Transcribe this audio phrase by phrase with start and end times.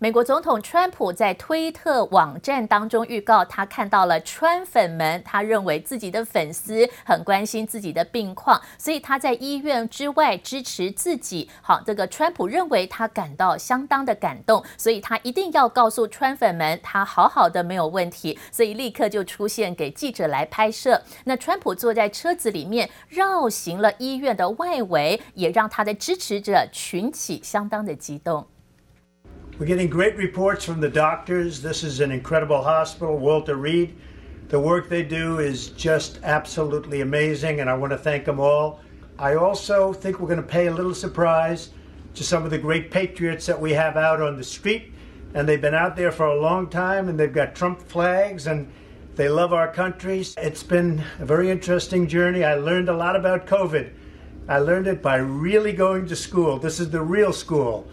[0.00, 11.50] 美国总统川普在推特网站当中预告，他看到了川粉们，他认为自己的粉丝很关心自己的病况，所以他在医院之外支持自己。
[11.60, 21.02] 好，这个川普认为他感到相当的感动，所以他一定要告诉川粉们，他好好的没有问题，所以立刻就出现给记者来拍摄。
[21.24, 28.46] 那川普坐在车子里面绕行了医院的外围，也让他的支持者群起相当的激动。
[29.58, 31.60] We're getting great reports from the doctors.
[31.60, 33.96] This is an incredible hospital, Walter Reed.
[34.50, 38.78] The work they do is just absolutely amazing, and I want to thank them all.
[39.18, 41.70] I also think we're going to pay a little surprise
[42.14, 44.92] to some of the great patriots that we have out on the street,
[45.34, 48.72] and they've been out there for a long time, and they've got Trump flags, and
[49.16, 50.24] they love our country.
[50.36, 52.44] It's been a very interesting journey.
[52.44, 53.90] I learned a lot about COVID.
[54.48, 56.60] I learned it by really going to school.
[56.60, 57.88] This is the real school.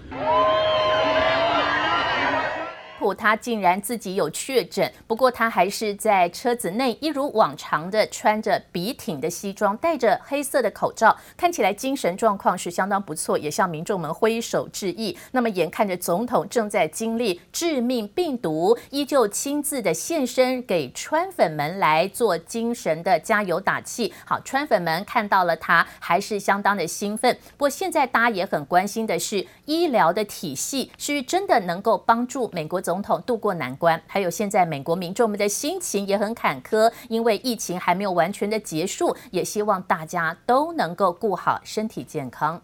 [3.16, 15.18] 他竟然自己有确诊，不过他还是在车子内一如往常的穿着笔挺的西装，戴着黑色的口罩，看起来精神状况是相当不错，也向民众们挥手致意。
[15.32, 24.14] 那么眼看着总统正在经历致命病毒，依旧亲自的现身给川粉们来做精神的加油打气。
[24.26, 27.38] 好，川粉们看到了他，还是相当的兴奋。
[27.58, 42.60] 不过现在大家也很关心的是，医疗的体系是真的能够帮助美国总统统渡过难关，还有现在美国民众们的心情也很坎坷，因为疫情还没有完全的结束，也希望大家都能够顾好身体健康。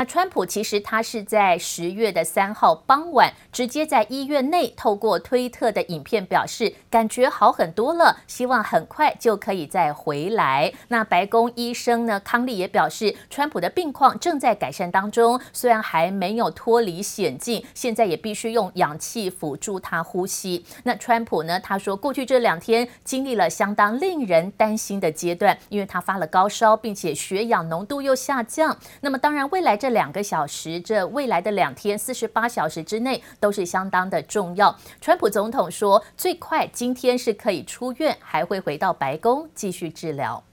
[0.00, 10.72] 那川普其实他是在十月的三号傍晚，直接在医院内透过推特的影片表示，感觉好很多了，希望很快就可以再回来。
[10.88, 20.64] 那白宫医生呢，康利也表示，川普的病况正在改善当中，虽然还没有脱离险境，现在也必须用氧气辅助他呼吸。
[20.84, 28.78] 那川普呢，他说过去这两天经历了相当令人担心的阶段，因为他发了高烧，并且血氧浓度又下降。
[29.02, 34.77] 那么当然，未来这两个小时，这未来的两天四十八小时之内都是相当的重要。
[35.01, 40.43] 川普总统说，最快今天是可以出院，还会回到白宫继续治疗。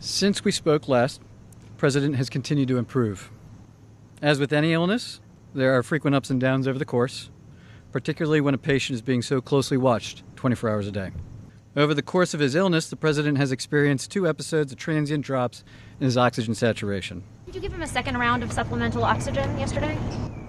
[0.00, 1.16] Since we spoke last,
[1.78, 3.30] President has continued to improve.
[4.20, 5.18] As with any illness,
[5.54, 7.28] there are frequent ups and downs over the course,
[7.92, 11.10] particularly when a patient is being so closely watched 24 hours a day.
[11.74, 15.64] Over the course of his illness, the president has experienced two episodes of transient drops
[16.00, 17.22] in his oxygen saturation.
[17.47, 19.97] Did you give him a second round of supplemental oxygen yesterday?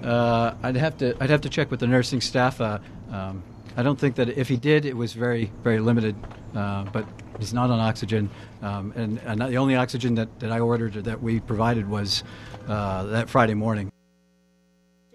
[0.02, 2.60] Uh, I'd have to I'd have to check with the nursing staff.
[2.60, 2.80] Uh,
[3.12, 3.44] um,
[3.76, 6.16] I don't think that if he did, it was very very limited.
[6.56, 7.06] Uh, but
[7.38, 8.28] he's not on oxygen,
[8.62, 12.24] um, and, and the only oxygen that, that I ordered that we provided was
[12.66, 13.92] uh, that Friday morning.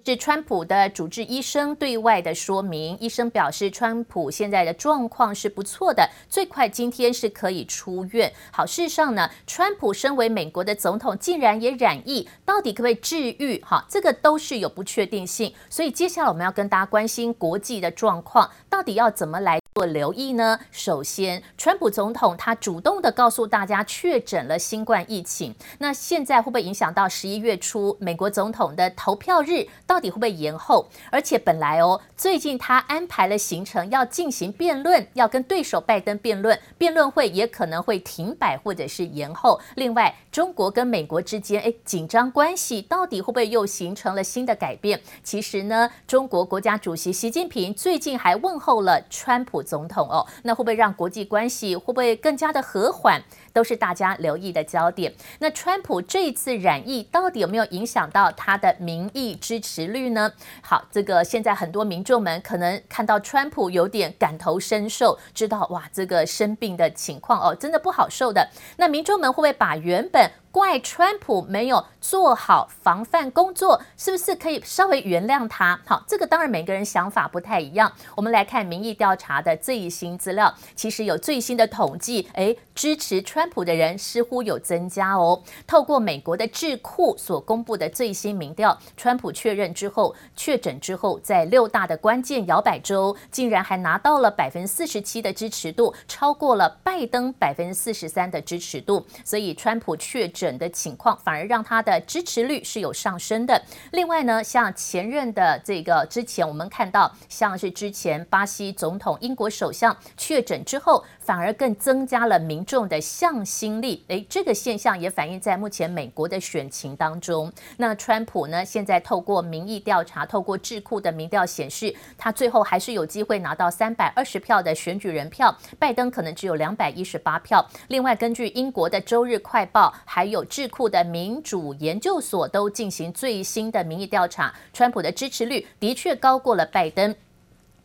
[0.06, 2.98] 是川普的主治医生对外的说明。
[3.00, 8.34] 医生表示，川普现在的状况是不错的，最快今天是可以出院。
[8.52, 13.62] 好，事实上呢，川普身为美国的总统，竟然也染疫，到底可不可以治愈？
[13.62, 15.54] 哈，这个都是有不确定性。
[15.70, 20.60] 所以接下来我们要跟大家关心国际的状况，到底要怎么来做留意呢？
[20.72, 29.66] 首先，川普总统他主动的告诉大家确诊了新冠疫情，那现在会不会影响到十一月初美国总统的投票日？
[29.88, 30.88] 到底会不会延后？
[31.10, 39.60] 而且本来哦，最近他安排了行程要进行辩论，要跟对手拜登辩论，辩论会也可能会停摆或者是延后。
[39.76, 45.02] 另外，中国跟美国之间诶紧张关系到底会不会又形成了新的改变？
[45.24, 53.24] 其实呢，中国国家主席习近平最近还问候了川普总统哦，那会不会让国际关系会不会更加的和缓？
[53.54, 55.14] 都是大家留意的焦点。
[55.40, 60.34] 那川普这一次染疫，到底有没有影响到他的民意支持率呢？
[60.62, 68.50] 好，这个现在很多民众们可能看到川普有点感同身受，知道哇，这个生病的情况哦，真的不好受的。
[68.78, 75.80] 那民众们会不会把原本怪川普没有做好防范工作，是不是可以稍微原谅他？
[75.86, 77.92] 好，这个当然每个人想法不太一样。
[78.16, 85.44] 我们来看民意调查的最新资料，其实有最新的统计，诶，支持川普的人似乎有增加哦。
[85.68, 99.06] 透过美国的智库所公布的最新民调，川普确认之后，确诊之后，在六大的关键摇摆州，竟然还拿到了百分之四十七的支持度，超过了拜登百分之四十三的支持度。
[99.26, 100.54] 所以川普确诊。
[100.54, 103.60] 的情况反而让他的支持率是有上升的。
[103.92, 114.04] 另外呢，像前任的这个之前，我们看到像是之前巴西总统、英国首相确诊之后，反而更增加了民重的向心力。
[114.08, 117.52] 诶，这个现象也反映在目前美国的选情当中。
[117.78, 127.66] 那川普呢，现在透过民意调查，透过智库的民调显示，他最后还是有机会拿到三百二十票的选举人票，拜登可能只有两百一十八票。
[127.88, 137.16] 另外，根据英国的《周日快报》还有智库的民主研究所都进行最新的民意调查，川普的支持率的确高过了拜登。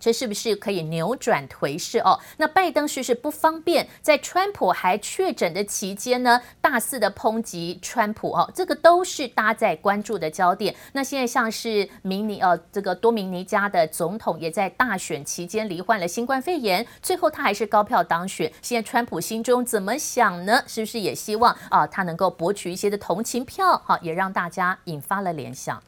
[0.01, 2.19] 这是不是可以扭转颓势哦？
[2.37, 8.51] 那拜登是不是不方便在川普还确诊的期间呢，大肆的抨击川普哦？
[8.55, 10.75] 这个都是大家在关注的焦点。
[10.93, 18.53] 那现在像是明尼呃，这个多明尼加的总统也在大选期间罹患了新冠肺炎，最后他还是高票当选。
[18.63, 20.63] 现在川普心中怎么想呢？
[20.67, 23.81] 是不是也希望啊，他能够博取一些的同情票？
[23.85, 25.83] 好，也让大家引发了联想。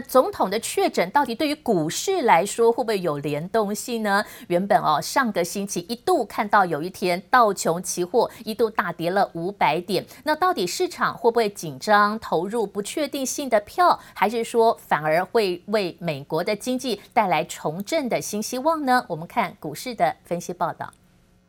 [0.00, 4.24] 总统的确诊到底对于股市来说会不会有联动性呢？
[4.48, 19.04] 原本哦，上个星期一度看到有一天道琼期货一度大跌了五百点，那到底市场会不会紧张投入不确定性的票，还是说反而会为美国的经济带来重振的新希望呢？
[19.08, 20.92] 我们看股市的分析报道。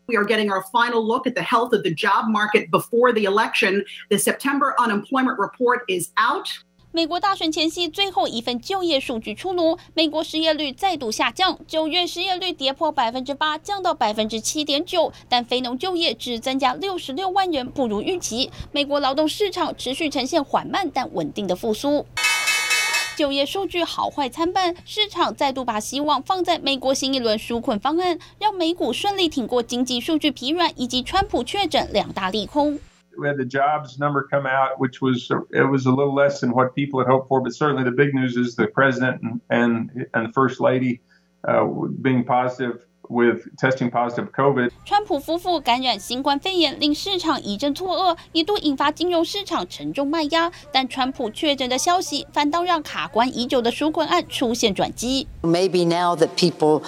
[0.08, 3.22] We are getting our final look at the health of the job market before the
[3.22, 3.86] election.
[4.10, 6.48] The September unemployment report is out.
[6.94, 18.52] 美国大选前夕，最后一份就业数据出炉，美国失业率再度下降，九月失业率跌破百分之八，降到百分之七点九，但非农就业只增加六十六万人，不如预期。
[18.74, 22.06] 美国劳动市场持续呈现缓慢但稳定的复苏。
[23.16, 32.78] 就业数据好坏参半，市场再度把希望放在美国新一轮纾困方案，让美股顺利挺过经济数据疲软以及川普确诊两大利空。
[33.18, 36.76] We had the jobs number come out, which was it was a little less than what
[36.76, 40.30] people had hoped for, but certainly the big news is the president and and, and
[40.30, 41.02] the first lady
[41.48, 41.66] uh,
[42.02, 50.51] being positive with testing positive COVID，川普夫妇感染新冠肺炎，令市场一阵错愕，一度引发金融市场沉重卖压。
[50.73, 55.29] 但川普确诊的消息，反倒让卡关已久的纾困案出现转机。
[55.43, 56.83] Maybe now that people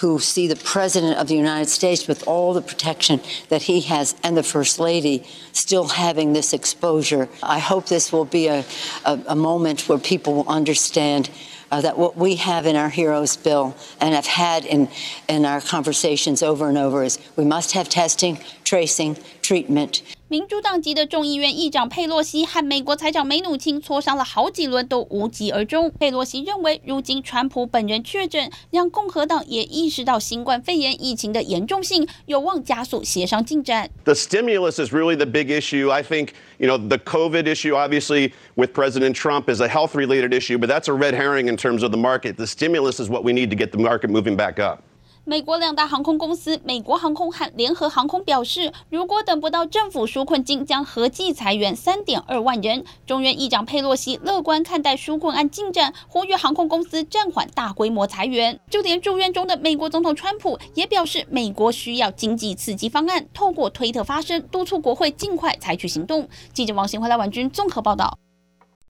[0.00, 3.18] who see the president of the United States with all the protection
[3.48, 5.22] that he has and the first lady
[5.52, 8.62] still having this exposure, I hope this will be a,
[9.04, 11.30] a, a moment where people will understand.
[11.71, 14.89] uh, that what we have in our heroes bill and have had in,
[15.27, 20.00] in our conversations over and over is we must have testing, tracing, treatment.
[20.28, 25.92] 民主党籍的众议院议长佩洛西和美国财长梅努钦磋商了好几轮都无疾而终。
[26.00, 33.88] 佩洛西认为，如今川普本人确诊，让共和党也意识到新冠肺炎疫情的严重性，有望加速协商进展。
[34.04, 35.92] The stimulus is really the big issue.
[35.92, 40.58] I think, you know, the COVID issue, obviously, with President Trump is a health-related issue,
[40.58, 42.36] but that's a red herring in terms of the market.
[42.36, 44.82] The stimulus is what we need to get the market moving back up.
[45.25, 52.83] 美国两大航空公司美国航空和联合航空表示，如果等不到政府纾困金，将合计裁员三点二万人。
[53.05, 58.59] 众院议长佩洛西乐观看待纾困案进展，呼吁航空公司暂缓大规模裁员。
[58.71, 66.27] 就连住院中的美国总统川普也表示，美国需要经济刺激方案，透过推特发声，督促国会尽快采取行动。
[66.53, 68.17] 记者王新辉、赖婉君综合报道。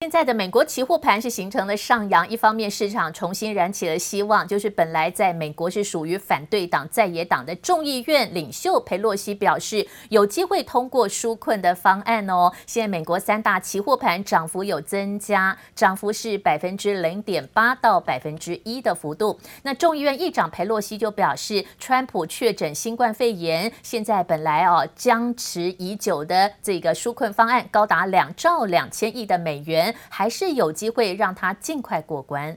[0.01, 12.49] 现在的美国期货盘是形成了上扬，一方面市场重新燃起了希望，就是本来在美国是属于反对党在野党的众议院领袖裴洛西表示有机会通过纾困的方案哦。
[12.65, 19.37] 现在美国三大期货盘涨幅有增加，涨幅是百分之零点八到百分之一的幅度。
[19.63, 29.88] 那众议院议长裴洛西就表示，川普确诊新冠肺炎，现在本来哦僵持已久的这个纾困方案高达两兆两千亿的美元。
[30.08, 32.56] 还是有机会让他尽快过关。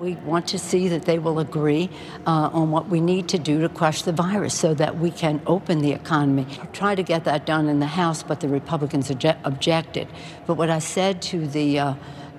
[0.00, 1.90] We want to see that they will agree
[2.24, 5.40] uh, on what we need to do to crush the virus so that we can
[5.44, 6.46] open the economy.
[6.72, 10.06] Try to get that done in the House, but the Republicans objected.
[10.46, 11.94] But what I said to the uh,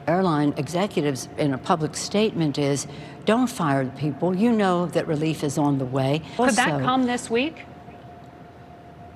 [0.08, 2.88] airline executives in a public statement is
[3.26, 4.34] don't fire the people.
[4.34, 6.22] You know that relief is on the way.
[6.38, 7.66] Could also, that come this week?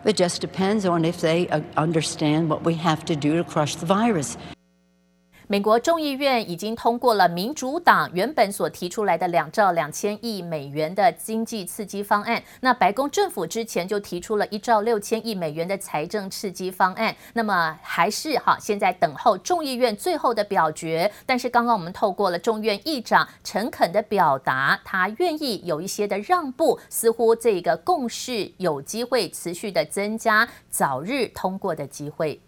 [0.03, 3.75] It just depends on if they uh, understand what we have to do to crush
[3.75, 4.37] the virus.
[5.50, 12.42] 美国众议院已经通过了民主党原本所提出来的两兆两千亿美元的经济刺激方案。
[12.60, 17.16] 那白宫政府之前就提出了一兆六千亿美元的财政刺激方案。
[17.32, 21.10] 那么还是哈，现在等候众议院最后的表决。
[21.24, 32.38] 但是刚刚我们透过了众院议长诚恳的表达，他愿意有一些的让步，似乎这个共识有机会持续的增加，早日通过的机会。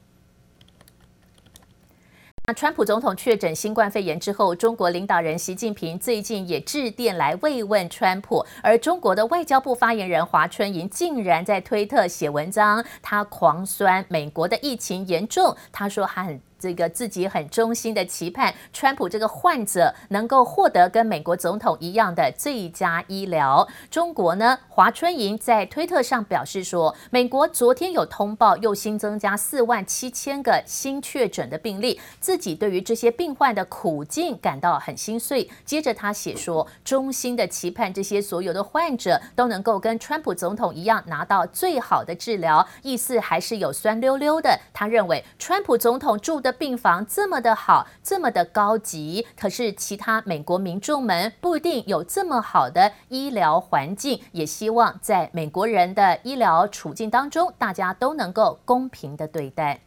[2.54, 16.40] 川普总统确诊新冠肺炎之后，中国领导人习近平最近也致电来慰问川普，而中国的外交部发言人华春莹竟然在推特写文章，他狂酸美国的疫情严重，他说他很。
[16.60, 23.66] 这个自己很衷心的期盼，川普这个患者能够获得跟美国总统一样的最佳医疗。
[23.90, 35.50] 中国呢，华春莹在推特上表示说，美国昨天有通报又新增加四万七千个新确诊的病例，自己对于这些病患的苦境感到很心碎。
[35.64, 44.60] 接着他写说，衷心的期盼这些所有的患者都能够跟川普总统一样拿到最好的治疗，意思还是有酸溜溜的。
[44.74, 46.49] 他认为川普总统住的。
[46.52, 54.20] 病房这么的好，这么的高级，可是其他美国民众们不一定有这么好的医疗环境。
[54.32, 59.80] 也希望在美国人的医疗处境当中，大家都能够公平的对待。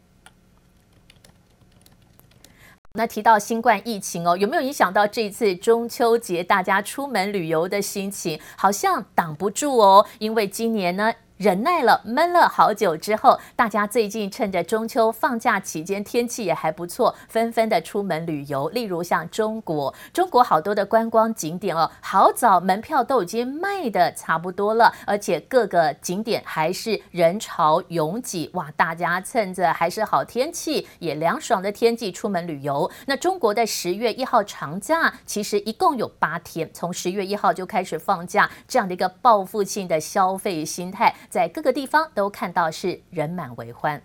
[2.92, 8.40] 那提到新冠疫情哦，有没有影响到这次中秋节大家出门旅游的心情？
[8.56, 11.12] 好像挡不住哦，因为今年呢。
[11.36, 18.68] 忍耐了，闷了好久之后，大家最近趁着中秋放假期间，天气也还不错，纷纷的出门旅游。
[18.68, 28.48] 例如像中国，中国好多的观光景点哦，好早门票都已经卖得差不多了，而且各个景点还是人潮拥挤。
[28.54, 32.88] 哇，大家趁着还是好天气，也凉爽的天气出门旅游。
[33.06, 41.12] 那中国的十月一号长假其实一共有八天，从十月一号就开始放假，这样的一个报复性的消费心态。
[41.28, 44.02] 在各个地方都看到是人满为患。